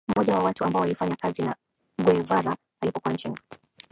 Mmoja 0.07 0.33
ya 0.33 0.39
watu 0.39 0.63
ambao 0.63 0.81
walifanya 0.81 1.15
kazi 1.15 1.41
na 1.41 1.55
Guevara 2.03 2.57
alipokuwa 2.81 3.13
nchini 3.13 3.35